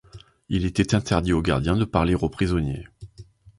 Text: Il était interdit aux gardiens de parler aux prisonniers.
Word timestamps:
Il 0.49 0.65
était 0.65 0.95
interdit 0.95 1.31
aux 1.31 1.43
gardiens 1.43 1.75
de 1.77 1.85
parler 1.85 2.15
aux 2.15 2.27
prisonniers. 2.27 2.87